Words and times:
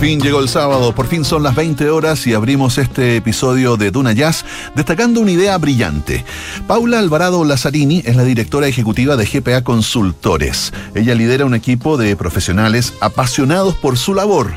Fin 0.00 0.20
llegó 0.20 0.38
el 0.38 0.48
sábado, 0.48 0.94
por 0.94 1.08
fin 1.08 1.24
son 1.24 1.42
las 1.42 1.56
20 1.56 1.90
horas 1.90 2.24
y 2.28 2.32
abrimos 2.32 2.78
este 2.78 3.16
episodio 3.16 3.76
de 3.76 3.90
Duna 3.90 4.12
Jazz 4.12 4.44
destacando 4.76 5.20
una 5.20 5.32
idea 5.32 5.58
brillante. 5.58 6.24
Paula 6.68 7.00
Alvarado 7.00 7.44
Lazzarini 7.44 8.02
es 8.04 8.14
la 8.14 8.22
directora 8.22 8.68
ejecutiva 8.68 9.16
de 9.16 9.26
GPA 9.26 9.64
Consultores. 9.64 10.72
Ella 10.94 11.16
lidera 11.16 11.46
un 11.46 11.54
equipo 11.56 11.96
de 11.96 12.14
profesionales 12.14 12.94
apasionados 13.00 13.74
por 13.74 13.98
su 13.98 14.14
labor 14.14 14.52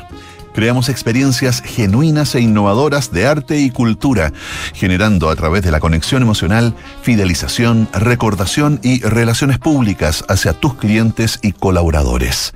creamos 0.54 0.90
experiencias 0.90 1.62
genuinas 1.64 2.34
e 2.34 2.40
innovadoras 2.40 3.10
de 3.10 3.26
arte 3.26 3.58
y 3.58 3.70
cultura, 3.70 4.34
generando 4.74 5.30
a 5.30 5.34
través 5.36 5.62
de 5.62 5.70
la 5.70 5.80
conexión 5.80 6.20
emocional 6.20 6.74
fidelización, 7.00 7.88
recordación 7.94 8.78
y 8.82 9.00
relaciones 9.00 9.58
públicas 9.58 10.24
hacia 10.28 10.52
tus 10.52 10.74
clientes 10.74 11.38
y 11.42 11.52
colaboradores. 11.52 12.52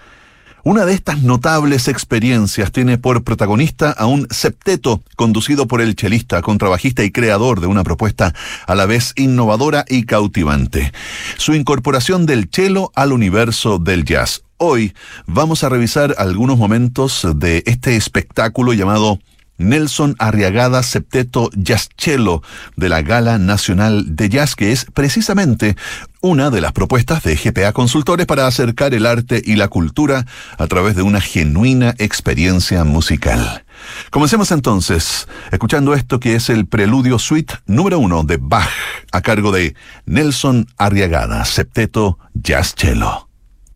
Una 0.67 0.85
de 0.85 0.95
estas 0.95 1.23
notables 1.23 1.87
experiencias 1.87 2.73
tiene 2.73 2.99
por 2.99 3.23
protagonista 3.23 3.93
a 3.93 4.07
un 4.07 4.27
septeto 4.33 5.01
conducido 5.15 5.69
por 5.69 5.81
el 5.81 5.95
chelista, 5.95 6.43
contrabajista 6.43 7.05
y 7.05 7.13
creador 7.13 7.61
de 7.61 7.69
una 7.69 7.85
propuesta 7.85 8.35
a 8.67 8.75
la 8.75 8.85
vez 8.85 9.13
innovadora 9.15 9.85
y 9.89 10.07
cautivante. 10.07 10.93
Su 11.37 11.55
incorporación 11.55 12.27
del 12.27 12.49
cello 12.51 12.91
al 12.97 13.13
universo 13.13 13.79
del 13.79 14.05
jazz. 14.05 14.43
Hoy 14.57 14.93
vamos 15.29 15.63
a 15.63 15.69
revisar 15.69 16.17
algunos 16.19 16.59
momentos 16.59 17.25
de 17.37 17.63
este 17.67 17.95
espectáculo 17.95 18.73
llamado 18.73 19.21
Nelson 19.59 20.17
Arriagada 20.19 20.83
Septeto 20.83 21.51
Jazz 21.55 21.89
Cello 21.97 22.43
de 22.77 22.89
la 22.89 23.03
Gala 23.03 23.39
Nacional 23.39 24.17
de 24.17 24.29
Jazz, 24.29 24.55
que 24.55 24.73
es 24.73 24.87
precisamente 24.87 25.77
una 26.21 26.51
de 26.51 26.61
las 26.61 26.73
propuestas 26.73 27.23
de 27.23 27.37
GPA 27.37 27.73
Consultores 27.73 28.27
para 28.27 28.47
acercar 28.47 28.95
el 28.95 29.07
arte 29.07 29.43
y 29.45 29.57
la 29.57 29.69
cultura 29.69 30.27
a 30.59 30.67
través 30.67 30.97
de 30.97 31.03
una 31.03 31.21
genuina 31.21 31.95
experiencia 31.99 32.85
musical. 32.85 33.65
Comencemos 34.11 34.51
entonces 34.53 35.29
escuchando 35.53 35.95
esto 35.95 36.19
que 36.19 36.35
es 36.35 36.49
el 36.49 36.67
preludio 36.67 37.19
suite 37.19 37.55
número 37.67 37.99
uno 37.99 38.25
de 38.25 38.39
Bach 38.41 38.69
a 39.13 39.21
cargo 39.21 39.53
de 39.53 39.75
Nelson 40.07 40.67
Arriagada 40.79 41.45
Septeto 41.45 42.19
Jazz 42.35 42.75
Cello 42.77 43.29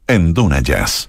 en 0.07 0.35
Duna 0.35 0.61
Jazz. 0.61 1.09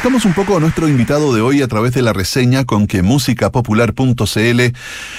Conozcamos 0.00 0.24
un 0.24 0.32
poco 0.32 0.56
a 0.56 0.60
nuestro 0.60 0.88
invitado 0.88 1.34
de 1.34 1.42
hoy 1.42 1.60
a 1.60 1.68
través 1.68 1.92
de 1.92 2.00
la 2.00 2.14
reseña 2.14 2.64
con 2.64 2.86
que 2.86 3.02
musicapopular.cl 3.02 4.60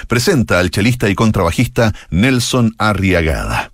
presenta 0.08 0.58
al 0.58 0.72
chelista 0.72 1.08
y 1.08 1.14
contrabajista 1.14 1.94
Nelson 2.10 2.74
Arriagada. 2.80 3.72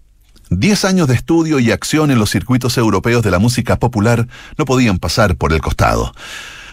Diez 0.50 0.84
años 0.84 1.08
de 1.08 1.14
estudio 1.14 1.60
y 1.60 1.72
acción 1.72 2.12
en 2.12 2.20
los 2.20 2.32
circuitos 2.32 2.78
europeos 2.78 3.24
de 3.24 3.32
la 3.32 3.40
música 3.40 3.80
popular 3.80 4.28
no 4.58 4.66
podían 4.66 4.98
pasar 4.98 5.38
por 5.38 5.54
el 5.54 5.62
costado. 5.62 6.12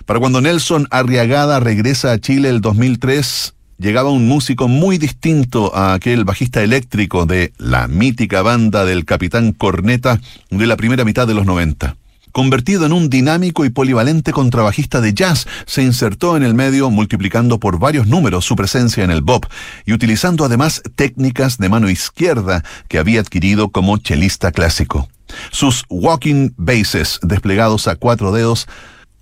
Para 0.04 0.18
cuando 0.18 0.40
Nelson 0.40 0.88
Arriagada 0.90 1.60
regresa 1.60 2.10
a 2.10 2.18
Chile 2.18 2.48
el 2.48 2.60
2003, 2.60 3.54
llegaba 3.78 4.10
un 4.10 4.26
músico 4.26 4.66
muy 4.66 4.98
distinto 4.98 5.72
a 5.76 5.94
aquel 5.94 6.25
bajista 6.25 6.60
eléctrico 6.60 7.25
de 7.25 7.52
la 7.56 7.87
mítica 7.87 8.42
banda 8.42 8.84
del 8.84 9.04
Capitán 9.04 9.52
Corneta 9.52 10.19
de 10.50 10.66
la 10.66 10.76
primera 10.76 11.04
mitad 11.04 11.28
de 11.28 11.34
los 11.34 11.46
90. 11.46 11.94
Convertido 12.34 12.84
en 12.84 12.92
un 12.92 13.10
dinámico 13.10 13.64
y 13.64 13.70
polivalente 13.70 14.32
contrabajista 14.32 15.00
de 15.00 15.14
jazz, 15.14 15.46
se 15.66 15.84
insertó 15.84 16.36
en 16.36 16.42
el 16.42 16.52
medio 16.52 16.90
multiplicando 16.90 17.60
por 17.60 17.78
varios 17.78 18.08
números 18.08 18.44
su 18.44 18.56
presencia 18.56 19.04
en 19.04 19.12
el 19.12 19.22
bop 19.22 19.46
y 19.86 19.92
utilizando 19.92 20.44
además 20.44 20.82
técnicas 20.96 21.58
de 21.58 21.69
mano 21.69 21.88
izquierda 21.88 22.64
que 22.88 22.98
había 22.98 23.20
adquirido 23.20 23.69
como 23.69 23.98
chelista 23.98 24.50
clásico. 24.50 25.08
Sus 25.52 25.84
walking 25.88 26.50
basses 26.56 27.20
desplegados 27.22 27.86
a 27.86 27.94
cuatro 27.94 28.32
dedos 28.32 28.66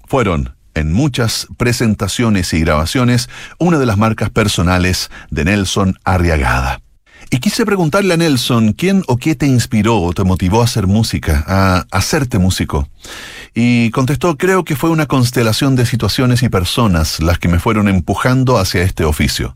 fueron 0.06 0.54
en 0.72 0.94
muchas 0.94 1.48
presentaciones 1.58 2.54
y 2.54 2.60
grabaciones 2.60 3.28
una 3.58 3.78
de 3.78 3.84
las 3.84 3.98
marcas 3.98 4.30
personales 4.30 5.10
de 5.30 5.44
Nelson 5.44 5.98
Arriagada. 6.04 6.81
Y 7.34 7.38
quise 7.38 7.64
preguntarle 7.64 8.12
a 8.12 8.18
Nelson, 8.18 8.74
¿quién 8.74 9.04
o 9.06 9.16
qué 9.16 9.34
te 9.34 9.46
inspiró 9.46 10.02
o 10.02 10.12
te 10.12 10.22
motivó 10.22 10.60
a 10.60 10.64
hacer 10.64 10.86
música, 10.86 11.42
a 11.48 11.86
hacerte 11.90 12.38
músico? 12.38 12.90
Y 13.54 13.90
contestó, 13.90 14.36
creo 14.36 14.66
que 14.66 14.76
fue 14.76 14.90
una 14.90 15.06
constelación 15.06 15.74
de 15.74 15.86
situaciones 15.86 16.42
y 16.42 16.50
personas 16.50 17.20
las 17.20 17.38
que 17.38 17.48
me 17.48 17.58
fueron 17.58 17.88
empujando 17.88 18.58
hacia 18.58 18.82
este 18.82 19.04
oficio. 19.04 19.54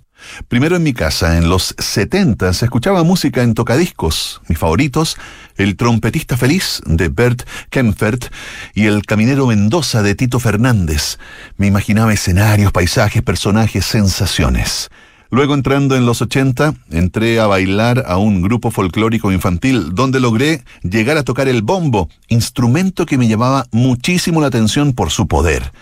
Primero 0.49 0.77
en 0.77 0.85
mi 0.85 0.95
casa, 0.95 1.37
en 1.37 1.51
los 1.51 1.75
70 1.77 2.55
se 2.55 2.65
escuchaba 2.65 3.03
música 3.03 3.43
en 3.43 3.53
tocadiscos. 3.53 4.41
Mis 4.49 4.59
favoritos, 4.59 5.19
El 5.59 5.77
trompetista 5.77 6.39
feliz 6.39 6.81
de 6.87 7.11
Bert 7.11 7.43
Kempfert 7.69 8.33
y 8.73 8.87
El 8.87 9.05
caminero 9.05 9.47
Mendoza 9.49 10.03
de 10.03 10.15
Tito 10.15 10.41
Fernández. 10.41 11.19
Me 11.59 11.67
imaginaba 11.67 12.15
escenarios, 12.15 12.73
paisajes, 12.73 13.21
personajes, 13.21 13.85
sensaciones. 13.85 14.89
Luego 15.37 15.53
entrando 15.53 15.97
en 15.97 16.07
los 16.07 16.23
80, 16.23 16.73
entré 16.93 17.41
a 17.41 17.47
bailar 17.47 18.05
a 18.07 18.17
un 18.17 18.41
grupo 18.41 18.71
folclórico 18.71 19.31
infantil 19.31 19.91
donde 19.93 20.19
logré 20.19 20.65
llegar 20.83 21.19
a 21.19 21.25
tocar 21.25 21.47
el 21.47 21.61
bombo, 21.61 22.09
instrumento 22.29 23.05
que 23.05 23.19
me 23.19 23.29
llamaba 23.29 23.67
muchísimo 23.71 24.41
la 24.41 24.47
atención 24.47 24.95
por 24.95 25.11
su 25.11 25.29
poder. 25.29 25.73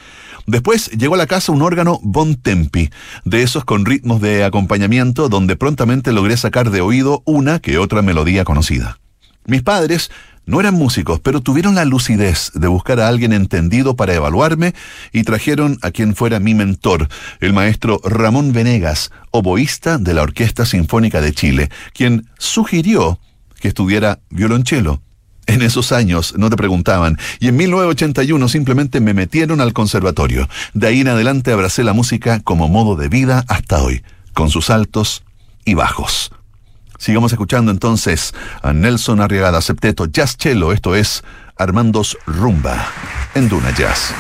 Después 0.49 0.91
llegó 0.91 1.15
a 1.15 1.19
la 1.19 1.29
casa 1.29 1.53
un 1.53 1.63
órgano 1.63 2.01
Bon 2.03 2.35
Tempi, 2.35 2.91
de 3.25 3.43
esos 3.45 3.65
con 3.65 3.85
ritmos 3.85 4.21
de 4.21 4.43
acompañamiento 4.43 5.29
donde 5.29 5.55
prontamente 5.55 6.11
logré 6.11 6.37
sacar 6.37 6.71
de 6.71 6.81
oído 6.81 7.23
una 7.25 7.61
que 7.61 7.79
otra 7.79 8.03
melodía 8.03 8.43
conocida. 8.43 8.99
Mis 9.47 9.63
padres 9.63 10.11
no 10.47 10.61
eran 10.61 10.75
músicos, 10.75 11.21
pero 11.21 11.41
tuvieron 11.41 11.75
la 11.75 11.85
lucidez 11.85 12.51
de 12.55 12.69
buscar 12.69 13.01
a 13.01 13.09
alguien 13.09 13.33
entendido 13.33 13.97
para 13.97 14.15
evaluarme 14.15 14.75
y 15.13 15.23
trajeron 15.23 15.79
a 15.83 15.91
quien 15.91 16.15
fuera 16.15 16.41
mi 16.41 16.55
mentor, 16.55 17.09
el 17.41 17.53
maestro 17.53 18.01
Ramón 18.05 18.53
Venegas, 18.53 19.11
oboísta 19.31 19.99
de 19.99 20.15
la 20.15 20.23
Orquesta 20.23 20.67
Sinfónica 20.67 21.21
de 21.21 21.33
Chile, 21.33 21.71
quien 21.93 22.29
sugirió 22.39 23.19
que 23.61 23.69
estudiara 23.69 24.21
violonchelo. 24.31 25.01
En 25.47 25.63
esos 25.63 25.93
años 25.93 26.35
no 26.37 26.49
te 26.49 26.57
preguntaban, 26.57 27.19
y 27.39 27.49
en 27.49 27.57
1981 27.57 28.49
simplemente 28.49 29.01
me 29.01 29.13
metieron 29.13 29.61
al 29.61 29.75
conservatorio. 29.75 30.49
De 30.73 30.87
ahí 30.87 31.01
en 31.01 31.09
adelante 31.09 31.53
abracé 31.53 31.85
la 31.85 31.93
música 31.93 32.41
como 32.41 32.69
modo 32.69 32.97
de 32.97 33.09
vida 33.09 33.45
hasta 33.49 33.83
hoy, 33.83 34.03
con 34.33 34.49
sus 34.49 34.71
altos 34.71 35.23
y 35.65 35.75
bajos. 35.75 36.33
Sigamos 36.99 37.33
escuchando 37.33 37.71
entonces 37.71 38.35
a 38.63 38.73
Nelson 38.73 39.21
Arriagada 39.21 39.61
Septeto 39.61 40.07
Jazz 40.07 40.37
Cello, 40.37 40.73
esto 40.73 40.95
es 40.95 41.23
Armandos 41.57 42.17
Rumba 42.27 42.87
en 43.35 43.49
Duna 43.49 43.71
Jazz. 43.73 44.15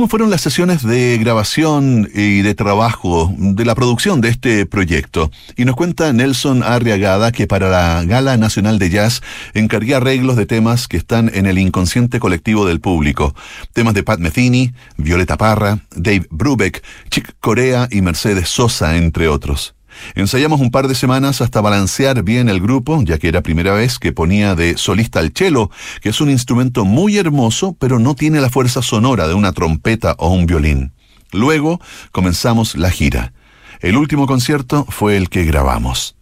¿Cómo 0.00 0.08
fueron 0.08 0.30
las 0.30 0.40
sesiones 0.40 0.82
de 0.82 1.18
grabación 1.18 2.08
y 2.14 2.40
de 2.40 2.54
trabajo 2.54 3.34
de 3.36 3.66
la 3.66 3.74
producción 3.74 4.22
de 4.22 4.30
este 4.30 4.64
proyecto? 4.64 5.30
Y 5.58 5.66
nos 5.66 5.76
cuenta 5.76 6.10
Nelson 6.14 6.62
Arriagada 6.62 7.32
que 7.32 7.46
para 7.46 7.68
la 7.68 8.02
Gala 8.04 8.38
Nacional 8.38 8.78
de 8.78 8.88
Jazz 8.88 9.20
encargué 9.52 9.94
arreglos 9.94 10.36
de 10.36 10.46
temas 10.46 10.88
que 10.88 10.96
están 10.96 11.30
en 11.34 11.44
el 11.44 11.58
inconsciente 11.58 12.18
colectivo 12.18 12.64
del 12.64 12.80
público. 12.80 13.34
Temas 13.74 13.92
de 13.92 14.02
Pat 14.02 14.20
Metheny, 14.20 14.72
Violeta 14.96 15.36
Parra, 15.36 15.80
Dave 15.94 16.26
Brubeck, 16.30 16.82
Chick 17.10 17.34
Corea 17.38 17.86
y 17.90 18.00
Mercedes 18.00 18.48
Sosa, 18.48 18.96
entre 18.96 19.28
otros. 19.28 19.74
Ensayamos 20.14 20.60
un 20.60 20.70
par 20.70 20.88
de 20.88 20.94
semanas 20.94 21.40
hasta 21.40 21.60
balancear 21.60 22.22
bien 22.22 22.48
el 22.48 22.60
grupo, 22.60 23.02
ya 23.02 23.18
que 23.18 23.28
era 23.28 23.42
primera 23.42 23.74
vez 23.74 23.98
que 23.98 24.12
ponía 24.12 24.54
de 24.54 24.76
solista 24.76 25.20
el 25.20 25.32
cello, 25.34 25.70
que 26.00 26.10
es 26.10 26.20
un 26.20 26.30
instrumento 26.30 26.84
muy 26.84 27.18
hermoso, 27.18 27.76
pero 27.78 27.98
no 27.98 28.14
tiene 28.14 28.40
la 28.40 28.50
fuerza 28.50 28.82
sonora 28.82 29.28
de 29.28 29.34
una 29.34 29.52
trompeta 29.52 30.14
o 30.18 30.30
un 30.30 30.46
violín. 30.46 30.92
Luego 31.32 31.80
comenzamos 32.12 32.76
la 32.76 32.90
gira. 32.90 33.32
El 33.80 33.96
último 33.96 34.26
concierto 34.26 34.84
fue 34.88 35.16
el 35.16 35.28
que 35.28 35.44
grabamos. 35.44 36.16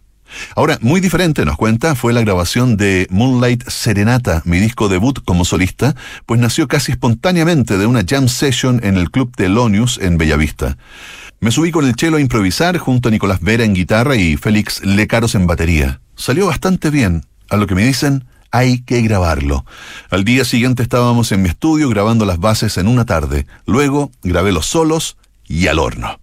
Ahora, 0.55 0.77
muy 0.81 1.01
diferente, 1.01 1.45
nos 1.45 1.57
cuenta, 1.57 1.95
fue 1.95 2.13
la 2.13 2.21
grabación 2.21 2.77
de 2.77 3.07
Moonlight 3.09 3.67
Serenata, 3.67 4.41
mi 4.45 4.59
disco 4.59 4.87
debut 4.87 5.19
como 5.25 5.45
solista, 5.45 5.95
pues 6.25 6.39
nació 6.39 6.67
casi 6.67 6.91
espontáneamente 6.91 7.77
de 7.77 7.85
una 7.85 8.03
jam 8.07 8.27
session 8.27 8.79
en 8.83 8.97
el 8.97 9.09
Club 9.11 9.35
Telonius 9.35 9.97
en 10.01 10.17
Bellavista. 10.17 10.77
Me 11.41 11.51
subí 11.51 11.71
con 11.71 11.85
el 11.85 11.95
chelo 11.95 12.17
a 12.17 12.21
improvisar 12.21 12.77
junto 12.77 13.07
a 13.07 13.11
Nicolás 13.11 13.39
Vera 13.39 13.63
en 13.63 13.73
guitarra 13.73 14.17
y 14.17 14.35
Félix 14.35 14.83
Lecaros 14.83 15.35
en 15.35 15.47
batería. 15.47 16.01
Salió 16.15 16.47
bastante 16.47 16.89
bien. 16.89 17.25
A 17.49 17.55
lo 17.55 17.65
que 17.65 17.75
me 17.75 17.85
dicen, 17.85 18.25
hay 18.51 18.81
que 18.81 19.01
grabarlo. 19.01 19.65
Al 20.09 20.25
día 20.25 20.43
siguiente 20.43 20.83
estábamos 20.83 21.31
en 21.31 21.41
mi 21.41 21.47
estudio 21.49 21.87
grabando 21.89 22.25
las 22.25 22.39
bases 22.39 22.77
en 22.77 22.89
una 22.89 23.05
tarde. 23.05 23.47
Luego 23.65 24.11
grabé 24.21 24.51
los 24.51 24.65
solos 24.65 25.15
y 25.47 25.67
al 25.67 25.79
horno. 25.79 26.19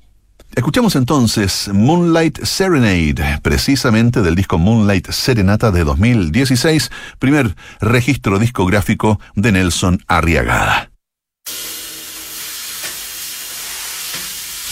Escuchamos 0.54 0.96
entonces 0.96 1.70
Moonlight 1.72 2.42
Serenade, 2.44 3.40
precisamente 3.42 4.20
del 4.22 4.34
disco 4.34 4.58
Moonlight 4.58 5.10
Serenata 5.10 5.70
de 5.70 5.84
2016, 5.84 6.90
primer 7.18 7.56
registro 7.80 8.38
discográfico 8.38 9.18
de 9.34 9.52
Nelson 9.52 10.02
Arriagada. 10.06 10.90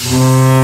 Música 0.04 0.63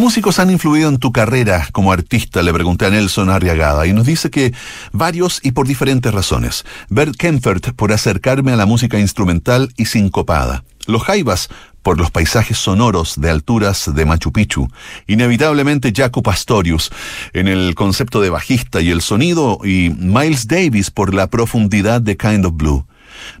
¿Qué 0.00 0.04
músicos 0.04 0.38
han 0.38 0.50
influido 0.50 0.88
en 0.88 0.96
tu 0.96 1.12
carrera 1.12 1.68
como 1.72 1.92
artista? 1.92 2.40
Le 2.40 2.54
pregunté 2.54 2.86
a 2.86 2.90
Nelson 2.90 3.28
Arriagada 3.28 3.86
y 3.86 3.92
nos 3.92 4.06
dice 4.06 4.30
que 4.30 4.54
varios 4.92 5.40
y 5.42 5.52
por 5.52 5.68
diferentes 5.68 6.10
razones. 6.10 6.64
Bert 6.88 7.14
Kempfert 7.16 7.74
por 7.74 7.92
acercarme 7.92 8.50
a 8.50 8.56
la 8.56 8.64
música 8.64 8.98
instrumental 8.98 9.74
y 9.76 9.84
sincopada. 9.84 10.64
Los 10.86 11.02
Jaivas 11.02 11.50
por 11.82 11.98
los 11.98 12.10
paisajes 12.10 12.56
sonoros 12.56 13.20
de 13.20 13.28
alturas 13.28 13.94
de 13.94 14.06
Machu 14.06 14.32
Picchu. 14.32 14.68
Inevitablemente 15.06 15.92
Jaco 15.94 16.22
Pastorius 16.22 16.90
en 17.34 17.46
el 17.46 17.74
concepto 17.74 18.22
de 18.22 18.30
bajista 18.30 18.80
y 18.80 18.88
el 18.88 19.02
sonido 19.02 19.58
y 19.62 19.90
Miles 19.98 20.48
Davis 20.48 20.90
por 20.90 21.12
la 21.12 21.26
profundidad 21.26 22.00
de 22.00 22.16
Kind 22.16 22.46
of 22.46 22.56
Blue. 22.56 22.86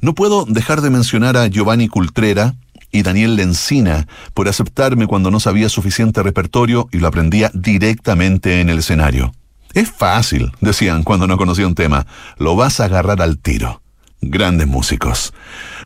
No 0.02 0.14
puedo 0.14 0.44
dejar 0.44 0.82
de 0.82 0.90
mencionar 0.90 1.38
a 1.38 1.46
Giovanni 1.46 1.88
Cultrera, 1.88 2.54
y 2.90 3.02
Daniel 3.02 3.36
Lencina 3.36 4.06
por 4.34 4.48
aceptarme 4.48 5.06
cuando 5.06 5.30
no 5.30 5.40
sabía 5.40 5.68
suficiente 5.68 6.22
repertorio 6.22 6.88
y 6.92 6.98
lo 6.98 7.08
aprendía 7.08 7.50
directamente 7.54 8.60
en 8.60 8.70
el 8.70 8.78
escenario. 8.78 9.32
Es 9.72 9.90
fácil, 9.90 10.52
decían 10.60 11.04
cuando 11.04 11.26
no 11.26 11.36
conocía 11.36 11.66
un 11.66 11.74
tema, 11.74 12.06
lo 12.38 12.56
vas 12.56 12.80
a 12.80 12.86
agarrar 12.86 13.22
al 13.22 13.38
tiro. 13.38 13.82
Grandes 14.22 14.66
músicos. 14.66 15.32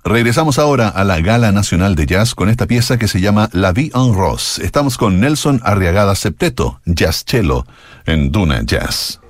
Regresamos 0.02 0.58
ahora 0.58 0.88
a 0.88 1.04
la 1.04 1.20
Gala 1.20 1.52
Nacional 1.52 1.94
de 1.94 2.06
Jazz 2.06 2.34
con 2.34 2.48
esta 2.48 2.66
pieza 2.66 2.98
que 2.98 3.08
se 3.08 3.20
llama 3.20 3.48
La 3.52 3.72
Vie 3.72 3.92
en 3.94 4.14
Rose. 4.14 4.64
Estamos 4.64 4.98
con 4.98 5.20
Nelson 5.20 5.60
Arriagada 5.64 6.14
Septeto, 6.14 6.80
Jazz 6.84 7.24
Cello, 7.24 7.64
en 8.06 8.32
Duna 8.32 8.62
Jazz. 8.62 9.20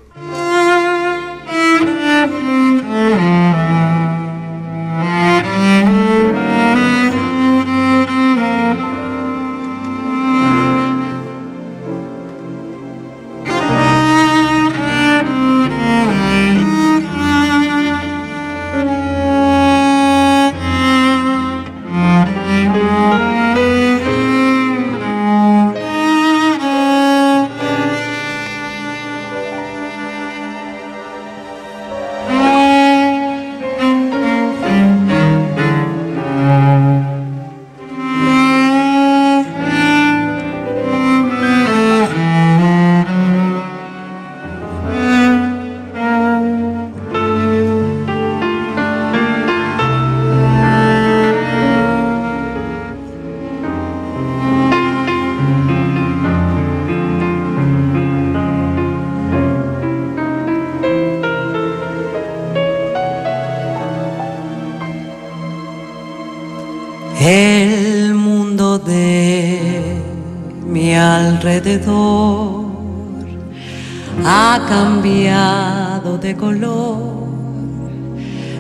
Ha 74.24 74.66
cambiado 74.68 76.18
de 76.18 76.36
color. 76.36 77.24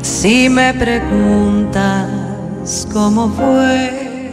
Si 0.00 0.48
me 0.48 0.72
preguntas 0.72 2.08
cómo 2.92 3.28
fue, 3.28 4.30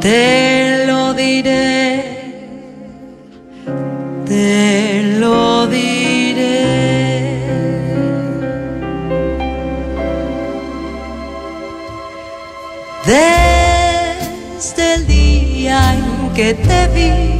te 0.00 0.86
lo 0.86 1.12
diré, 1.12 2.32
te 4.24 5.18
lo 5.18 5.66
diré. 5.66 6.64
Desde 13.04 14.94
el 14.94 15.06
día 15.06 15.94
en 15.94 16.30
que 16.32 16.54
te 16.54 16.88
vi, 16.94 17.33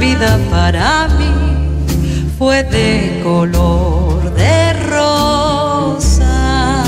vida 0.00 0.38
para 0.50 1.08
mí 1.18 1.30
fue 2.38 2.64
de 2.64 3.20
color 3.22 4.32
de 4.34 4.72
rosa. 4.88 6.84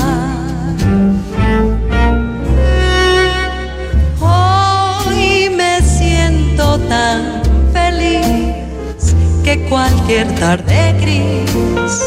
Hoy 4.19 5.47
me 5.55 5.79
siento 5.81 6.79
tan 6.89 7.43
feliz 7.71 9.13
que 9.43 9.63
cualquier 9.69 10.27
tarde 10.35 10.95
gris 10.99 12.01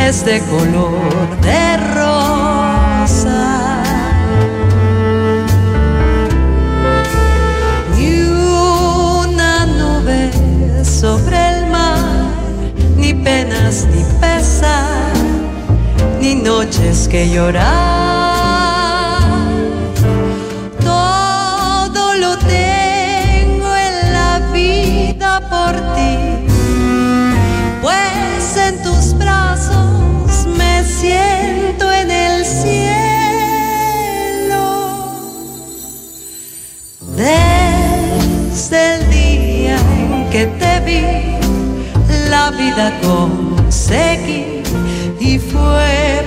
es 0.00 0.24
de 0.24 0.40
color 0.40 1.40
de 1.40 1.76
rosa. 1.94 2.27
Que 17.18 17.28
llorar. 17.30 17.66
Todo 20.80 22.14
lo 22.14 22.38
tengo 22.38 23.70
en 23.88 23.94
la 24.18 24.32
vida 24.52 25.30
por 25.54 25.72
ti, 25.96 26.14
pues 27.82 28.56
en 28.68 28.74
tus 28.84 29.18
brazos 29.18 30.46
me 30.60 30.84
siento 30.84 31.92
en 31.92 32.08
el 32.10 32.44
cielo. 32.44 32.76
Desde 37.16 38.78
el 38.94 39.10
día 39.10 39.76
en 39.98 40.30
que 40.30 40.46
te 40.60 40.68
la 42.30 42.50
vida 42.52 42.86
conseguí 43.02 44.62
y 45.18 45.38
fue 45.38 46.17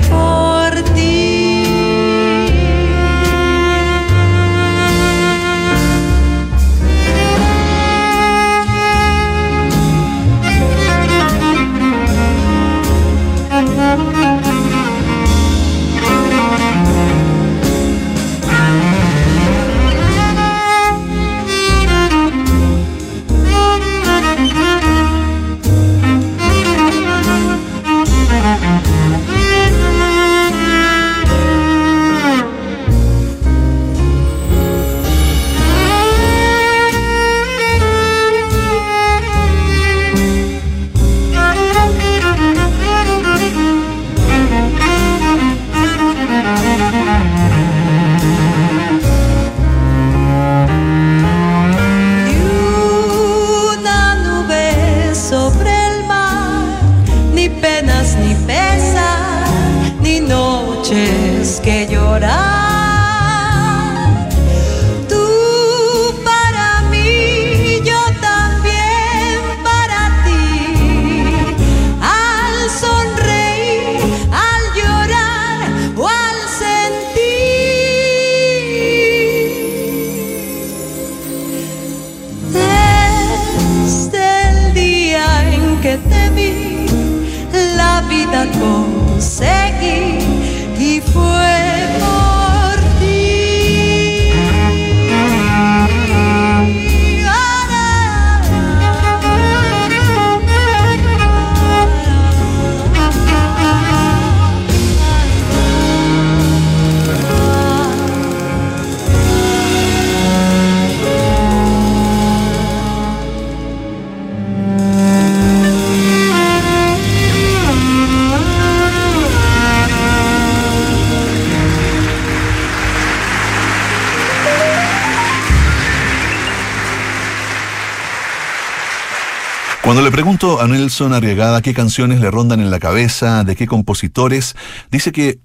pregunto 130.21 130.61
a 130.61 130.67
Nelson 130.67 131.13
Arriagada 131.13 131.63
qué 131.63 131.73
canciones 131.73 132.19
le 132.19 132.29
rondan 132.29 132.59
en 132.59 132.69
la 132.69 132.77
cabeza, 132.79 133.43
de 133.43 133.55
qué 133.55 133.65
compositores, 133.65 134.55
dice 134.91 135.11
que 135.11 135.39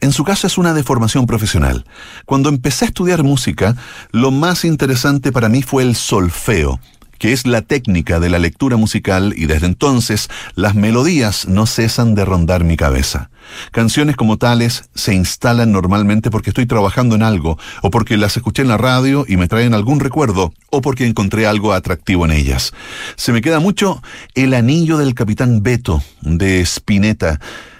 en 0.00 0.12
su 0.12 0.22
caso 0.22 0.46
es 0.46 0.58
una 0.58 0.74
deformación 0.74 1.26
profesional. 1.26 1.84
Cuando 2.24 2.48
empecé 2.48 2.84
a 2.84 2.88
estudiar 2.88 3.24
música, 3.24 3.74
lo 4.12 4.30
más 4.30 4.64
interesante 4.64 5.32
para 5.32 5.48
mí 5.48 5.62
fue 5.62 5.82
el 5.82 5.96
solfeo 5.96 6.78
que 7.22 7.32
es 7.32 7.46
la 7.46 7.62
técnica 7.62 8.18
de 8.18 8.28
la 8.28 8.40
lectura 8.40 8.76
musical 8.76 9.32
y 9.36 9.46
desde 9.46 9.66
entonces 9.66 10.28
las 10.56 10.74
melodías 10.74 11.46
no 11.46 11.66
cesan 11.66 12.16
de 12.16 12.24
rondar 12.24 12.64
mi 12.64 12.76
cabeza. 12.76 13.30
Canciones 13.70 14.16
como 14.16 14.38
tales 14.38 14.90
se 14.96 15.14
instalan 15.14 15.70
normalmente 15.70 16.32
porque 16.32 16.50
estoy 16.50 16.66
trabajando 16.66 17.14
en 17.14 17.22
algo, 17.22 17.60
o 17.80 17.92
porque 17.92 18.16
las 18.16 18.36
escuché 18.36 18.62
en 18.62 18.68
la 18.68 18.76
radio 18.76 19.24
y 19.28 19.36
me 19.36 19.46
traen 19.46 19.72
algún 19.72 20.00
recuerdo, 20.00 20.52
o 20.70 20.80
porque 20.80 21.06
encontré 21.06 21.46
algo 21.46 21.72
atractivo 21.72 22.24
en 22.24 22.32
ellas. 22.32 22.72
Se 23.14 23.30
me 23.30 23.40
queda 23.40 23.60
mucho 23.60 24.02
El 24.34 24.52
anillo 24.52 24.98
del 24.98 25.14
capitán 25.14 25.62
Beto 25.62 26.02
de 26.22 26.60
Spinetta. 26.62 27.38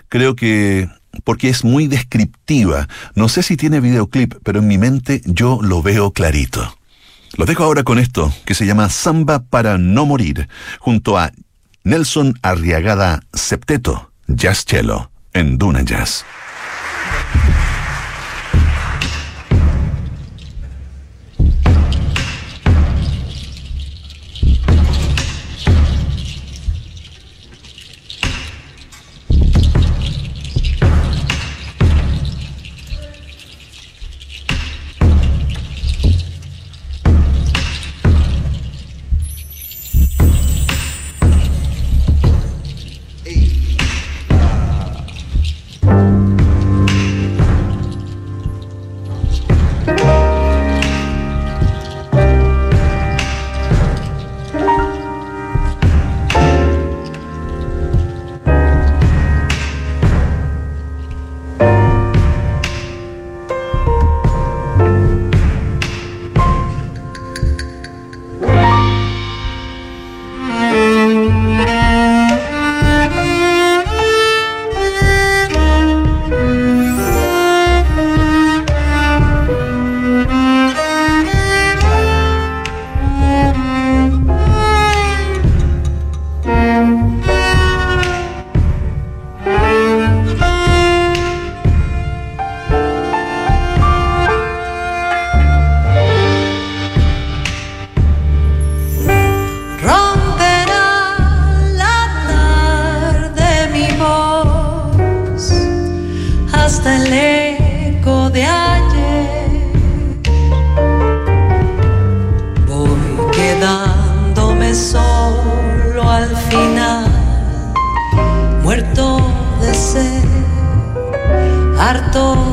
Creo 0.09 0.37
que 0.37 0.89
porque 1.25 1.49
es 1.49 1.65
muy 1.65 1.89
descriptiva. 1.89 2.87
No 3.17 3.29
sé 3.29 3.43
si 3.43 3.57
tiene 3.57 3.81
videoclip, 3.81 4.35
pero 4.45 4.61
en 4.61 4.69
mi 4.69 4.79
mente 4.79 5.21
yo 5.25 5.59
lo 5.61 5.83
veo 5.83 6.13
clarito. 6.13 6.79
Lo 7.37 7.47
dejo 7.47 7.65
ahora 7.65 7.83
con 7.83 7.99
esto, 7.99 8.33
que 8.45 8.55
se 8.55 8.67
llama 8.67 8.91
Samba 8.91 9.45
para 9.45 9.79
no 9.79 10.05
morir, 10.05 10.49
junto 10.79 11.17
a 11.17 11.33
Nelson 11.83 12.39
Arriagada 12.43 13.23
Septeto, 13.33 14.13
Jazz 14.27 14.67
Cello, 14.67 15.11
en 15.33 15.57
Duna 15.57 15.83
Jazz. 15.83 16.27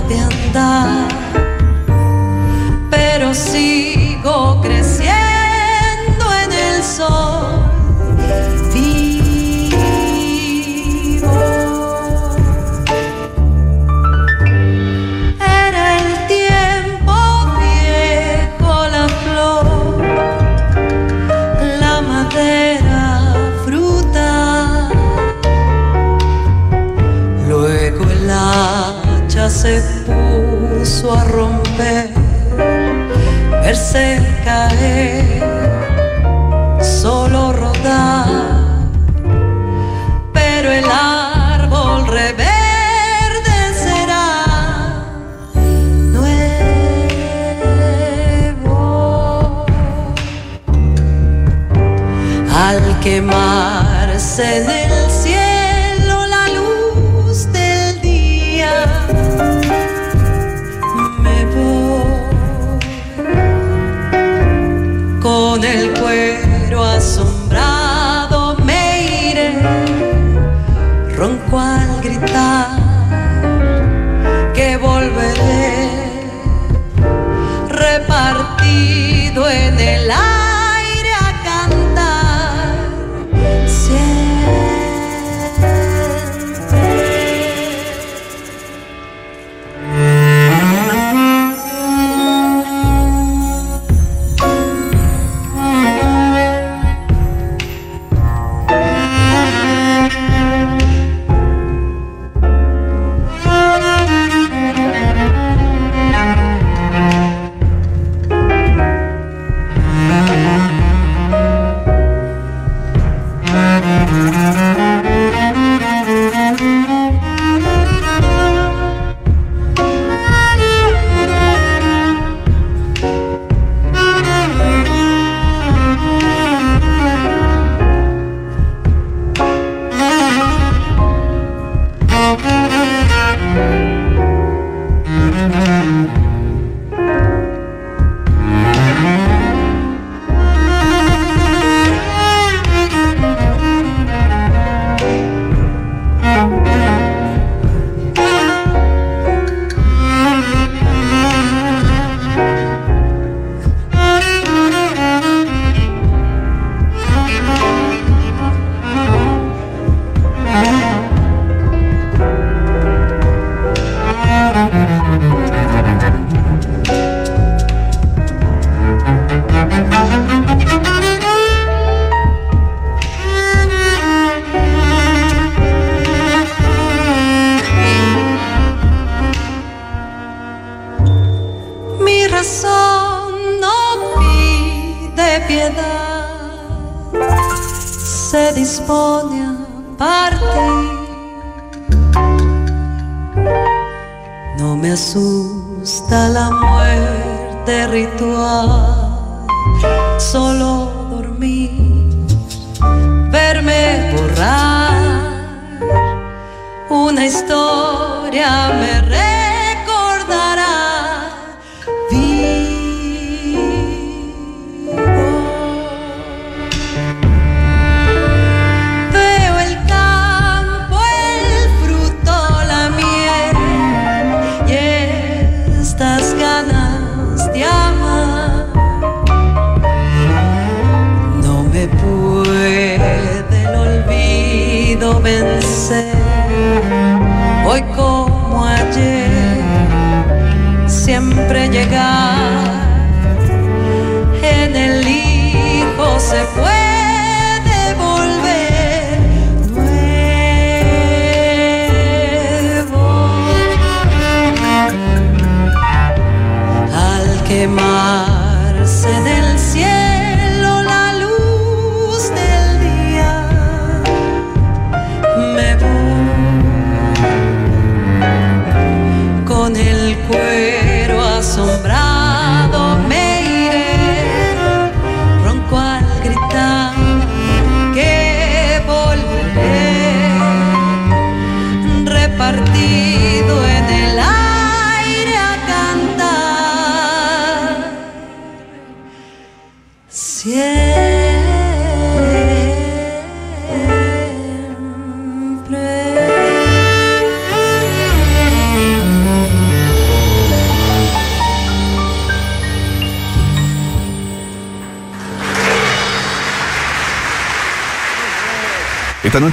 de 0.08 0.20
andar, 0.20 1.08
pero 2.90 3.34
sigo 3.34 4.62
creciendo 4.62 6.26
en 6.44 6.52
el 6.52 6.84
sol. 6.84 7.79
se 29.62 29.82
puso 30.06 31.14
a 31.14 31.26
romper, 31.26 32.10
verse 33.62 34.18
caer, 34.46 35.44
solo 36.82 37.52
rodar, 37.52 38.26
pero 40.32 40.72
el 40.72 40.86
árbol 40.90 42.08
reverdecerá. 42.08 42.46
Nuevo. 46.14 47.26
Al 52.56 53.00
quemarse 53.02 54.64
del 54.64 54.99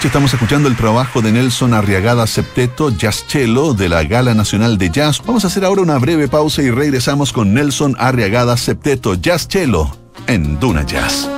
estamos 0.04 0.34
escuchando 0.34 0.68
el 0.68 0.76
trabajo 0.76 1.22
de 1.22 1.32
Nelson 1.32 1.72
Arriagada 1.72 2.26
Septeto, 2.26 2.90
Jazz 2.90 3.24
Cello, 3.26 3.72
de 3.72 3.88
la 3.88 4.04
Gala 4.04 4.34
Nacional 4.34 4.76
de 4.76 4.90
Jazz. 4.90 5.22
Vamos 5.24 5.44
a 5.44 5.46
hacer 5.46 5.64
ahora 5.64 5.80
una 5.80 5.96
breve 5.96 6.28
pausa 6.28 6.62
y 6.62 6.70
regresamos 6.70 7.32
con 7.32 7.54
Nelson 7.54 7.96
Arriagada 7.98 8.56
Septeto, 8.56 9.14
Jazz 9.14 9.48
Cello, 9.48 9.96
en 10.26 10.60
Duna 10.60 10.84
Jazz. 10.84 11.28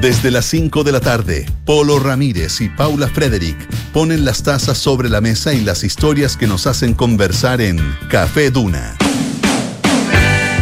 Desde 0.00 0.30
las 0.30 0.44
5 0.44 0.84
de 0.84 0.92
la 0.92 1.00
tarde, 1.00 1.46
Polo 1.64 1.98
Ramírez 1.98 2.60
y 2.60 2.68
Paula 2.68 3.08
Frederick 3.08 3.56
ponen 3.92 4.24
las 4.24 4.42
tazas 4.42 4.78
sobre 4.78 5.08
la 5.08 5.20
mesa 5.20 5.54
y 5.54 5.62
las 5.62 5.84
historias 5.84 6.36
que 6.36 6.46
nos 6.46 6.66
hacen 6.66 6.94
conversar 6.94 7.60
en 7.60 7.78
Café 8.08 8.50
Duna. 8.50 8.96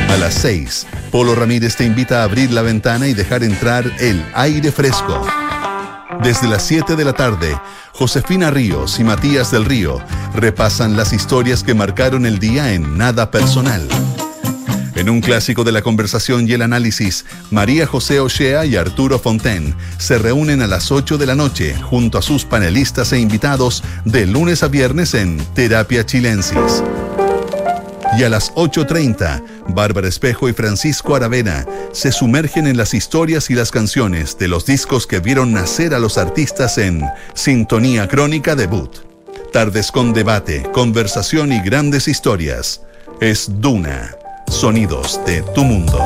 A 0.08 0.16
las 0.16 0.34
6, 0.34 0.86
Polo 1.10 1.34
Ramírez 1.34 1.76
te 1.76 1.84
invita 1.84 2.20
a 2.20 2.24
abrir 2.24 2.52
la 2.52 2.62
ventana 2.62 3.08
y 3.08 3.14
dejar 3.14 3.42
entrar 3.42 3.90
el 3.98 4.24
aire 4.34 4.70
fresco. 4.70 5.26
Desde 6.22 6.48
las 6.48 6.64
7 6.66 6.96
de 6.96 7.04
la 7.04 7.12
tarde, 7.12 7.58
Josefina 7.92 8.50
Ríos 8.50 8.98
y 9.00 9.04
Matías 9.04 9.50
del 9.50 9.64
Río 9.64 10.00
repasan 10.34 10.96
las 10.96 11.12
historias 11.12 11.62
que 11.62 11.74
marcaron 11.74 12.24
el 12.24 12.38
día 12.38 12.72
en 12.72 12.96
Nada 12.96 13.30
Personal. 13.30 13.86
En 14.94 15.10
un 15.10 15.20
clásico 15.20 15.62
de 15.62 15.72
la 15.72 15.82
conversación 15.82 16.48
y 16.48 16.52
el 16.52 16.62
análisis, 16.62 17.26
María 17.50 17.86
José 17.86 18.20
Ochea 18.20 18.64
y 18.64 18.76
Arturo 18.76 19.18
Fontaine 19.18 19.74
se 19.98 20.18
reúnen 20.18 20.62
a 20.62 20.66
las 20.66 20.90
8 20.90 21.18
de 21.18 21.26
la 21.26 21.34
noche 21.34 21.74
junto 21.74 22.16
a 22.16 22.22
sus 22.22 22.44
panelistas 22.44 23.12
e 23.12 23.18
invitados 23.18 23.84
de 24.04 24.24
lunes 24.24 24.62
a 24.62 24.68
viernes 24.68 25.12
en 25.14 25.36
Terapia 25.54 26.06
Chilensis. 26.06 26.82
Y 28.18 28.22
a 28.22 28.28
las 28.28 28.52
8.30, 28.54 29.42
Bárbara 29.68 30.08
Espejo 30.08 30.48
y 30.48 30.52
Francisco 30.52 31.16
Aravena 31.16 31.66
se 31.92 32.12
sumergen 32.12 32.66
en 32.66 32.76
las 32.76 32.94
historias 32.94 33.50
y 33.50 33.54
las 33.54 33.70
canciones 33.70 34.38
de 34.38 34.48
los 34.48 34.64
discos 34.64 35.06
que 35.06 35.20
vieron 35.20 35.52
nacer 35.52 35.92
a 35.92 35.98
los 35.98 36.16
artistas 36.16 36.78
en 36.78 37.04
Sintonía 37.34 38.08
Crónica 38.08 38.54
Debut. 38.54 38.90
Tardes 39.52 39.90
con 39.90 40.12
debate, 40.12 40.62
conversación 40.72 41.52
y 41.52 41.60
grandes 41.60 42.08
historias. 42.08 42.82
Es 43.20 43.48
Duna, 43.60 44.16
sonidos 44.48 45.20
de 45.26 45.42
tu 45.54 45.64
mundo. 45.64 45.98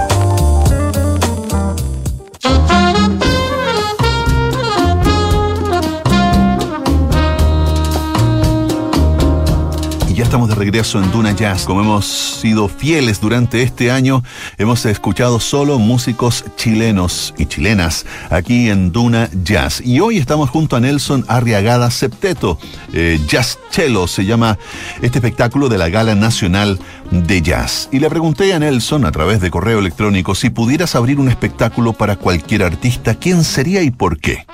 Estamos 10.23 10.49
de 10.49 10.55
regreso 10.55 11.03
en 11.03 11.11
Duna 11.13 11.33
Jazz. 11.33 11.65
Como 11.65 11.81
hemos 11.81 12.07
sido 12.07 12.69
fieles 12.69 13.21
durante 13.21 13.63
este 13.63 13.91
año, 13.91 14.23
hemos 14.59 14.85
escuchado 14.85 15.41
solo 15.41 15.79
músicos 15.79 16.45
chilenos 16.57 17.33
y 17.39 17.47
chilenas 17.47 18.05
aquí 18.29 18.69
en 18.69 18.93
Duna 18.93 19.31
Jazz. 19.45 19.81
Y 19.85 20.01
hoy 20.01 20.19
estamos 20.19 20.51
junto 20.51 20.77
a 20.77 20.81
Nelson 20.81 21.25
Arriagada 21.29 21.91
Septeto. 21.91 22.59
Eh, 22.93 23.19
jazz 23.27 23.59
Cello 23.71 24.07
se 24.07 24.25
llama 24.25 24.59
este 25.01 25.19
espectáculo 25.19 25.69
de 25.69 25.79
la 25.79 25.89
Gala 25.89 26.15
Nacional 26.15 26.79
de 27.11 27.41
Jazz. 27.41 27.89
Y 27.91 28.01
le 28.01 28.11
pregunté 28.11 28.53
a 28.53 28.59
Nelson 28.59 29.07
a 29.07 29.13
través 29.13 29.41
de 29.41 29.51
correo 29.51 29.79
electrónico 29.79 30.35
si 30.35 30.51
pudieras 30.51 30.97
abrir 30.97 31.19
un 31.19 31.29
espectáculo 31.29 31.93
para 31.95 32.17
cualquier 32.17 32.65
artista, 32.65 33.15
¿quién 33.15 33.43
sería 33.43 33.83
y 33.83 33.91
por 33.91 34.19
qué? 34.19 34.45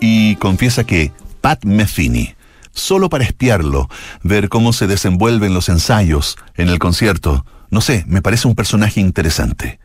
Y 0.00 0.36
confiesa 0.36 0.84
que 0.84 1.12
Pat 1.40 1.64
Metheny 1.64 2.34
solo 2.72 3.08
para 3.08 3.24
espiarlo, 3.24 3.88
ver 4.22 4.48
cómo 4.48 4.72
se 4.72 4.86
desenvuelven 4.86 5.54
los 5.54 5.68
ensayos 5.68 6.36
en 6.54 6.68
el 6.68 6.78
concierto. 6.78 7.44
No 7.70 7.80
sé, 7.80 8.04
me 8.06 8.22
parece 8.22 8.48
un 8.48 8.54
personaje 8.54 9.00
interesante. 9.00 9.80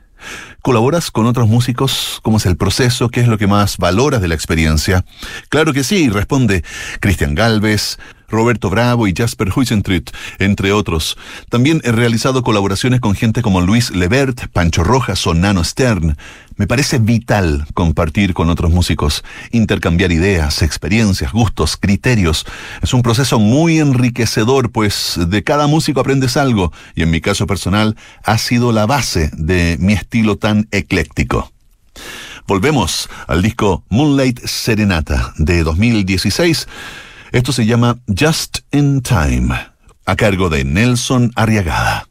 ¿Colaboras 0.66 1.12
con 1.12 1.28
otros 1.28 1.48
músicos? 1.48 2.20
¿Cómo 2.24 2.38
es 2.38 2.48
el 2.48 2.58
proceso? 2.58 3.10
¿Qué 3.10 3.20
es 3.20 3.28
lo 3.28 3.38
que 3.38 3.46
más 3.46 3.78
valoras 3.78 4.20
de 4.20 4.28
la 4.28 4.34
experiencia? 4.34 5.06
Claro 5.50 5.74
que 5.74 5.84
sí, 5.84 6.10
responde 6.10 6.64
Cristian 7.00 7.36
Galvez, 7.36 8.00
Roberto 8.28 8.72
Bravo 8.72 9.08
y 9.08 9.14
Jasper 9.16 9.52
Huisentruit, 9.56 10.10
entre 10.40 10.72
otros. 10.72 11.18
También 11.50 11.82
he 11.84 11.92
realizado 11.92 12.42
colaboraciones 12.42 13.00
con 13.00 13.14
gente 13.14 13.44
como 13.44 13.62
Luis 13.62 13.92
Levert, 13.92 14.48
Pancho 14.54 14.84
Rojas 14.84 15.28
o 15.28 15.36
Nano 15.36 15.64
Stern. 15.64 16.18
Me 16.58 16.68
parece 16.68 17.00
vital 17.00 17.68
compartir 17.74 18.34
con 18.34 18.50
otros 18.50 18.72
músicos, 18.72 19.26
intercambiar 19.52 20.14
ideas, 20.14 20.62
experiencias, 20.62 21.34
gustos, 21.34 21.76
criterios. 21.76 22.46
Es 22.82 22.94
un 22.94 23.02
proceso 23.02 23.40
muy 23.40 23.80
enriquecedor, 23.80 24.72
pues 24.72 25.20
de 25.28 25.44
cada 25.44 25.68
músico 25.68 26.00
aprendes 26.00 26.38
algo, 26.38 26.72
y 26.96 27.04
en 27.04 27.12
mi 27.12 27.20
caso 27.20 27.46
personal 27.46 27.98
ha 28.24 28.38
sido 28.38 28.72
la 28.72 28.86
base 28.86 29.32
de 29.34 29.76
mi 29.82 29.92
estilo 29.92 30.38
tan 30.38 30.55
ecléctico. 30.72 31.52
Volvemos 32.48 33.10
al 33.28 33.42
disco 33.42 33.84
Moonlight 33.90 34.46
Serenata 34.46 35.34
de 35.38 35.64
2016 35.64 36.68
esto 37.36 37.52
se 37.52 37.66
llama 37.66 37.98
Just 38.08 38.60
in 38.72 39.02
Time, 39.02 39.54
a 40.06 40.16
cargo 40.16 40.48
de 40.48 40.64
Nelson 40.64 41.34
Arriagada. 41.36 42.08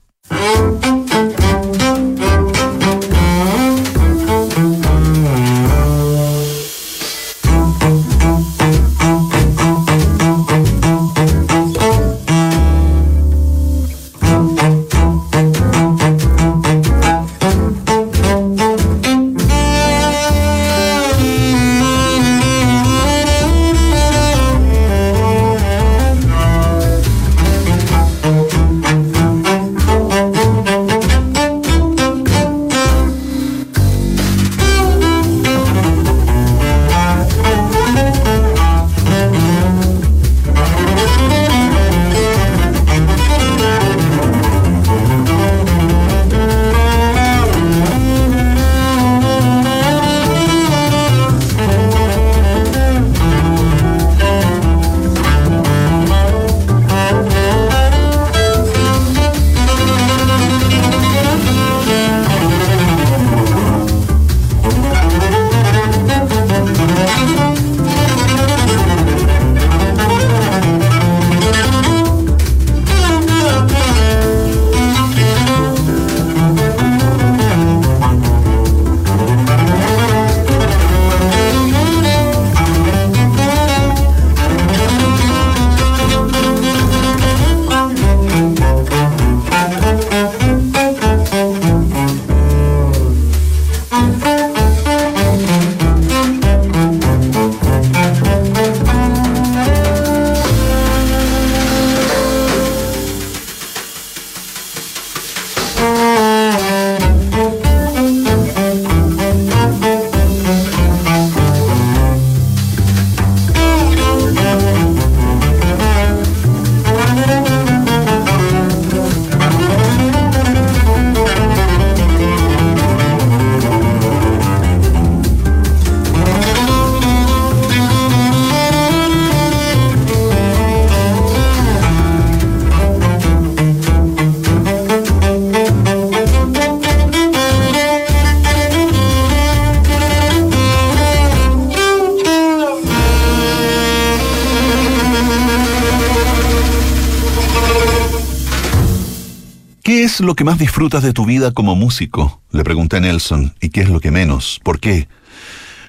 Es 150.14 150.20
lo 150.20 150.36
que 150.36 150.44
más 150.44 150.58
disfrutas 150.58 151.02
de 151.02 151.12
tu 151.12 151.24
vida 151.24 151.50
como 151.50 151.74
músico? 151.74 152.40
Le 152.52 152.62
pregunté 152.62 152.98
a 152.98 153.00
Nelson. 153.00 153.52
¿Y 153.60 153.70
qué 153.70 153.80
es 153.80 153.88
lo 153.88 153.98
que 153.98 154.12
menos? 154.12 154.60
¿Por 154.62 154.78
qué? 154.78 155.08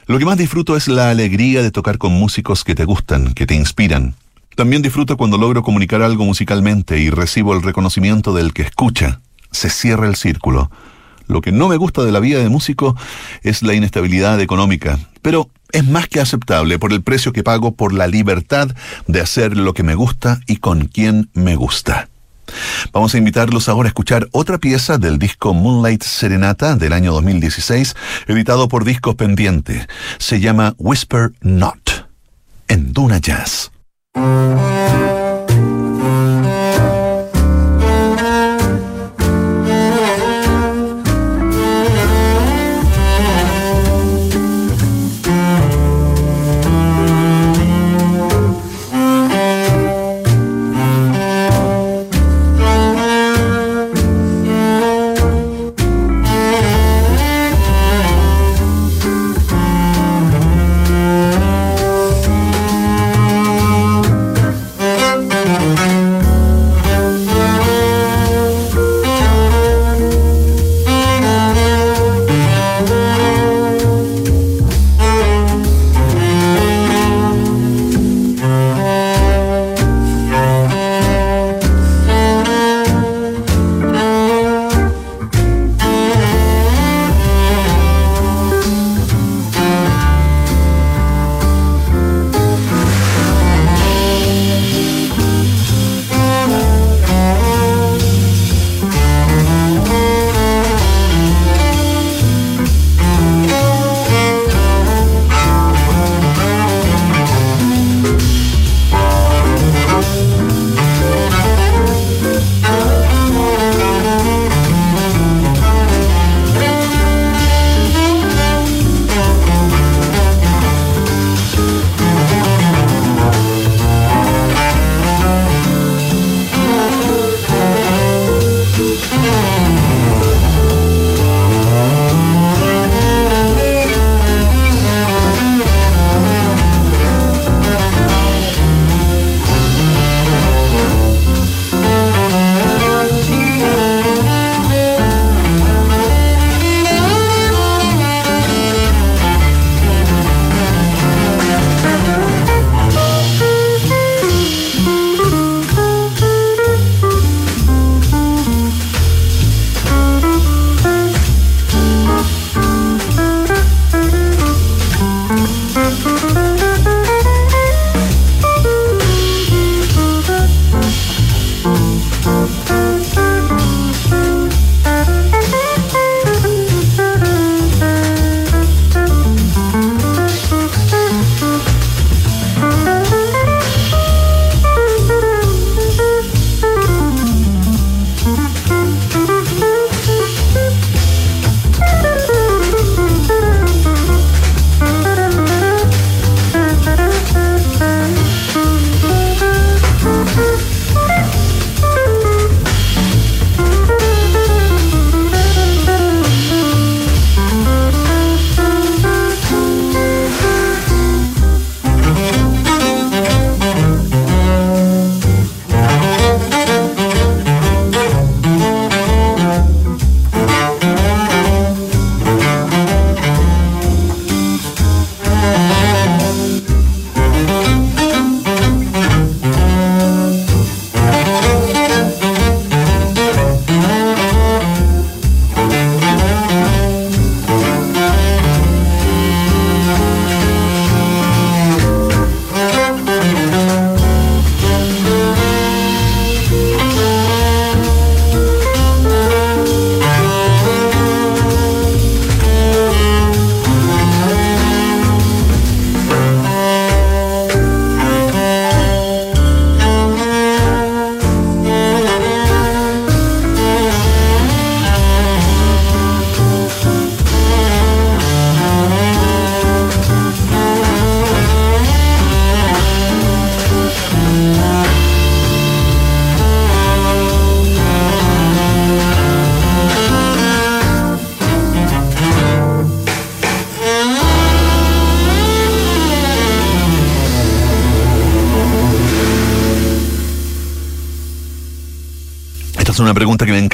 Lo 0.07 0.17
que 0.17 0.25
más 0.25 0.37
disfruto 0.37 0.75
es 0.75 0.87
la 0.87 1.11
alegría 1.11 1.61
de 1.61 1.69
tocar 1.69 1.99
con 1.99 2.13
músicos 2.13 2.63
que 2.63 2.73
te 2.73 2.85
gustan, 2.85 3.35
que 3.35 3.45
te 3.45 3.53
inspiran. 3.53 4.15
También 4.55 4.81
disfruto 4.81 5.15
cuando 5.15 5.37
logro 5.37 5.61
comunicar 5.61 6.01
algo 6.01 6.25
musicalmente 6.25 6.97
y 6.97 7.11
recibo 7.11 7.53
el 7.53 7.61
reconocimiento 7.61 8.33
del 8.33 8.51
que 8.51 8.63
escucha. 8.63 9.21
Se 9.51 9.69
cierra 9.69 10.07
el 10.07 10.15
círculo. 10.15 10.71
Lo 11.27 11.41
que 11.41 11.51
no 11.51 11.67
me 11.67 11.77
gusta 11.77 12.03
de 12.03 12.11
la 12.11 12.19
vida 12.19 12.39
de 12.39 12.49
músico 12.49 12.95
es 13.43 13.61
la 13.61 13.75
inestabilidad 13.75 14.41
económica, 14.41 14.97
pero 15.21 15.51
es 15.71 15.87
más 15.87 16.07
que 16.07 16.19
aceptable 16.19 16.79
por 16.79 16.93
el 16.93 17.03
precio 17.03 17.31
que 17.31 17.43
pago 17.43 17.75
por 17.75 17.93
la 17.93 18.07
libertad 18.07 18.69
de 19.05 19.21
hacer 19.21 19.55
lo 19.55 19.75
que 19.75 19.83
me 19.83 19.93
gusta 19.93 20.39
y 20.47 20.55
con 20.57 20.85
quien 20.85 21.29
me 21.33 21.55
gusta. 21.55 22.09
Vamos 22.91 23.13
a 23.13 23.17
invitarlos 23.17 23.69
ahora 23.69 23.87
a 23.87 23.89
escuchar 23.89 24.27
otra 24.31 24.57
pieza 24.57 24.97
del 24.97 25.19
disco 25.19 25.53
Moonlight 25.53 26.03
Serenata 26.03 26.75
del 26.75 26.93
año 26.93 27.11
2016, 27.13 27.95
editado 28.27 28.67
por 28.67 28.85
Discos 28.85 29.15
Pendiente. 29.15 29.87
Se 30.17 30.39
llama 30.39 30.75
Whisper 30.77 31.31
Not, 31.41 32.07
en 32.67 32.93
Duna 32.93 33.19
Jazz. 33.19 33.71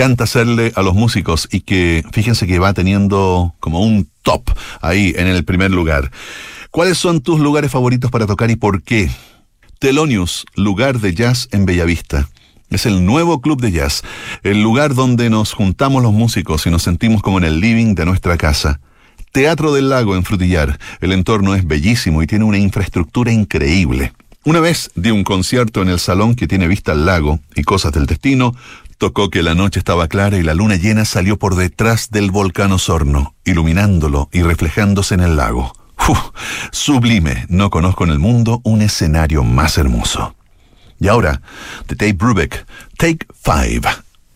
Encanta 0.02 0.24
hacerle 0.24 0.72
a 0.76 0.82
los 0.82 0.95
músicos 0.95 1.47
y 1.52 1.62
que 1.62 2.04
fíjense 2.12 2.47
que 2.47 2.58
va 2.58 2.74
teniendo 2.74 3.54
como 3.60 3.82
un 3.82 4.10
top 4.24 4.49
ahí 4.82 5.14
en 5.16 5.28
el 5.28 5.45
primer 5.45 5.70
lugar. 5.70 6.10
¿Cuáles 6.72 6.97
son 6.97 7.22
tus 7.22 7.39
lugares 7.39 7.70
favoritos 7.70 8.10
para 8.10 8.26
tocar 8.26 8.49
y 8.49 8.56
por 8.56 8.82
qué? 8.82 9.12
Telonius, 9.78 10.47
lugar 10.56 11.02
de 11.02 11.14
jazz 11.14 11.49
en 11.52 11.68
Bellavista. 11.68 12.28
Es 12.72 12.88
el 12.88 13.06
nuevo 13.06 13.41
club 13.41 13.62
de 13.62 13.74
jazz, 13.74 14.02
el 14.41 14.64
lugar 14.64 14.95
donde 14.95 15.30
nos 15.30 15.54
juntamos 15.54 16.02
los 16.02 16.14
músicos 16.14 16.66
y 16.66 16.72
nos 16.72 16.82
sentimos 16.82 17.22
como 17.22 17.38
en 17.38 17.43
el 17.43 17.60
living 17.60 17.93
de 17.93 18.06
nuestra 18.06 18.38
casa. 18.38 18.80
Teatro 19.32 19.72
del 19.72 19.89
Lago 19.89 20.16
en 20.16 20.24
Frutillar. 20.24 20.80
El 20.99 21.12
entorno 21.12 21.54
es 21.54 21.68
bellísimo 21.68 22.24
y 22.24 22.28
tiene 22.28 22.45
una 22.45 22.58
infraestructura 22.58 23.32
increíble. 23.32 24.14
Una 24.45 24.62
vez 24.62 24.89
di 24.95 25.12
un 25.12 25.24
concierto 25.24 25.84
en 25.84 25.89
el 25.89 25.99
salón 25.99 26.34
que 26.34 26.47
tiene 26.47 26.68
vista 26.68 26.93
al 26.93 27.06
lago 27.06 27.39
y 27.56 27.62
cosas 27.62 27.91
del 27.91 28.08
destino, 28.08 28.56
tocó 29.02 29.32
que 29.32 29.41
la 29.41 29.56
noche 29.56 29.80
estaba 29.80 30.08
clara 30.08 30.38
y 30.38 30.43
la 30.43 30.54
luna 30.54 30.76
llena 30.76 31.06
salió 31.06 31.39
por 31.39 31.56
detrás 31.56 32.12
del 32.12 32.30
volcán 32.30 32.72
Osorno, 32.72 33.34
iluminándolo 33.43 34.30
y 34.32 34.43
reflejándose 34.43 35.16
en 35.16 35.22
el 35.22 35.38
lago. 35.38 35.74
sublime, 36.72 37.47
no 37.49 37.72
conozco 37.72 38.04
en 38.04 38.12
el 38.12 38.20
mundo 38.20 38.62
un 38.64 38.84
escenario 38.84 39.43
más 39.43 39.80
hermoso. 39.80 40.36
Y 40.99 41.08
ahora, 41.08 41.41
de 41.88 41.95
Dave 41.95 42.14
Brubeck, 42.14 42.68
Take 42.95 43.26
Five, 43.43 43.89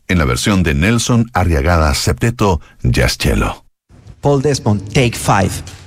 en 0.08 0.18
la 0.18 0.26
versión 0.26 0.64
de 0.64 0.74
Nelson 0.74 1.30
Arriagada 1.36 1.94
Septeto 1.94 2.60
Jazz 2.82 3.20
Cello. 3.20 3.66
Paul 4.20 4.42
Desmond, 4.42 4.92
Take 4.94 5.14
Five. 5.16 5.85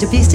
To 0.00 0.06
be. 0.06 0.29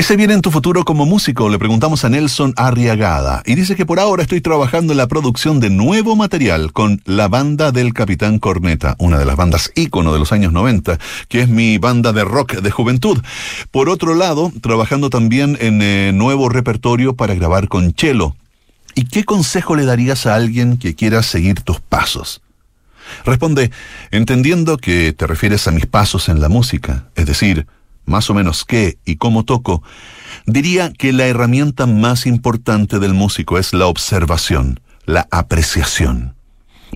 ¿Qué 0.00 0.04
se 0.04 0.16
viene 0.16 0.32
en 0.32 0.40
tu 0.40 0.50
futuro 0.50 0.82
como 0.82 1.04
músico? 1.04 1.50
Le 1.50 1.58
preguntamos 1.58 2.06
a 2.06 2.08
Nelson 2.08 2.54
Arriagada. 2.56 3.42
Y 3.44 3.54
dice 3.54 3.76
que 3.76 3.84
por 3.84 4.00
ahora 4.00 4.22
estoy 4.22 4.40
trabajando 4.40 4.94
en 4.94 4.96
la 4.96 5.08
producción 5.08 5.60
de 5.60 5.68
nuevo 5.68 6.16
material 6.16 6.72
con 6.72 7.02
la 7.04 7.28
banda 7.28 7.70
del 7.70 7.92
Capitán 7.92 8.38
Corneta, 8.38 8.96
una 8.98 9.18
de 9.18 9.26
las 9.26 9.36
bandas 9.36 9.70
ícono 9.74 10.14
de 10.14 10.18
los 10.18 10.32
años 10.32 10.54
90, 10.54 10.98
que 11.28 11.42
es 11.42 11.50
mi 11.50 11.76
banda 11.76 12.14
de 12.14 12.24
rock 12.24 12.62
de 12.62 12.70
juventud. 12.70 13.18
Por 13.70 13.90
otro 13.90 14.14
lado, 14.14 14.50
trabajando 14.62 15.10
también 15.10 15.58
en 15.60 15.82
eh, 15.82 16.12
nuevo 16.14 16.48
repertorio 16.48 17.14
para 17.14 17.34
grabar 17.34 17.68
con 17.68 17.92
Chelo. 17.92 18.36
¿Y 18.94 19.04
qué 19.04 19.24
consejo 19.24 19.76
le 19.76 19.84
darías 19.84 20.24
a 20.24 20.34
alguien 20.34 20.78
que 20.78 20.94
quiera 20.94 21.22
seguir 21.22 21.60
tus 21.60 21.78
pasos? 21.78 22.40
Responde, 23.26 23.70
entendiendo 24.12 24.78
que 24.78 25.12
te 25.12 25.26
refieres 25.26 25.68
a 25.68 25.72
mis 25.72 25.84
pasos 25.84 26.30
en 26.30 26.40
la 26.40 26.48
música, 26.48 27.04
es 27.16 27.26
decir, 27.26 27.66
más 28.04 28.30
o 28.30 28.34
menos 28.34 28.64
qué 28.64 28.98
y 29.04 29.16
cómo 29.16 29.44
toco, 29.44 29.82
diría 30.46 30.92
que 30.92 31.12
la 31.12 31.26
herramienta 31.26 31.86
más 31.86 32.26
importante 32.26 32.98
del 32.98 33.14
músico 33.14 33.58
es 33.58 33.72
la 33.72 33.86
observación, 33.86 34.80
la 35.04 35.26
apreciación. 35.30 36.34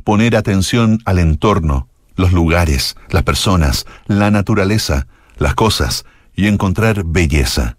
Poner 0.03 0.37
atención 0.37 1.01
al 1.05 1.19
entorno, 1.19 1.89
los 2.17 2.33
lugares, 2.33 2.97
las 3.11 3.23
personas, 3.23 3.87
la 4.07 4.31
naturaleza, 4.31 5.07
las 5.37 5.55
cosas 5.55 6.05
y 6.35 6.47
encontrar 6.47 7.05
belleza. 7.05 7.77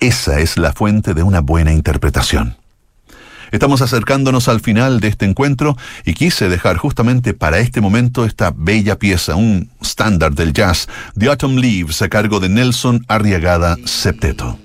Esa 0.00 0.40
es 0.40 0.58
la 0.58 0.72
fuente 0.72 1.14
de 1.14 1.22
una 1.22 1.40
buena 1.40 1.72
interpretación. 1.72 2.56
Estamos 3.54 3.82
acercándonos 3.82 4.48
al 4.48 4.58
final 4.58 4.98
de 4.98 5.06
este 5.06 5.26
encuentro 5.26 5.76
y 6.04 6.14
quise 6.14 6.48
dejar 6.48 6.76
justamente 6.76 7.34
para 7.34 7.60
este 7.60 7.80
momento 7.80 8.24
esta 8.24 8.52
bella 8.52 8.98
pieza, 8.98 9.36
un 9.36 9.70
estándar 9.80 10.34
del 10.34 10.52
jazz, 10.52 10.88
The 11.16 11.28
Autumn 11.28 11.60
Leaves, 11.60 12.02
a 12.02 12.08
cargo 12.08 12.40
de 12.40 12.48
Nelson 12.48 13.04
Arriagada 13.06 13.76
Septeto. 13.84 14.63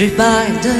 Drift 0.00 0.16
by 0.16 0.79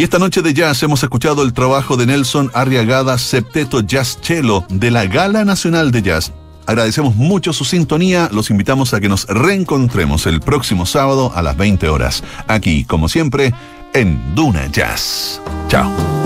Y 0.00 0.02
esta 0.02 0.18
noche 0.18 0.40
de 0.40 0.54
jazz 0.54 0.82
hemos 0.82 1.02
escuchado 1.02 1.42
el 1.42 1.52
trabajo 1.52 1.94
de 1.98 2.06
Nelson 2.06 2.50
Arriagada 2.54 3.18
Septeto 3.18 3.82
Jazz 3.82 4.18
Cello 4.22 4.64
de 4.70 4.90
la 4.90 5.04
Gala 5.04 5.44
Nacional 5.44 5.90
de 5.92 6.00
Jazz. 6.00 6.32
Agradecemos 6.64 7.16
mucho 7.16 7.52
su 7.52 7.66
sintonía, 7.66 8.30
los 8.32 8.48
invitamos 8.48 8.94
a 8.94 9.00
que 9.02 9.10
nos 9.10 9.26
reencontremos 9.26 10.24
el 10.24 10.40
próximo 10.40 10.86
sábado 10.86 11.32
a 11.34 11.42
las 11.42 11.54
20 11.58 11.90
horas, 11.90 12.24
aquí 12.48 12.84
como 12.84 13.10
siempre 13.10 13.52
en 13.92 14.34
Duna 14.34 14.68
Jazz. 14.68 15.38
Chao. 15.68 16.19